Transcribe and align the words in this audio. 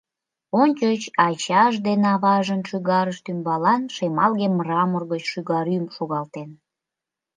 Ончыч 0.61 1.01
ачаж 1.27 1.73
ден 1.85 2.01
аважын 2.13 2.61
шӱгарышт 2.69 3.25
ӱмбалан 3.31 3.81
шемалге 3.95 4.47
мрамор 4.57 5.03
гыч 5.11 5.23
шӱгаргӱм 5.31 5.85
шогалтен. 5.95 6.49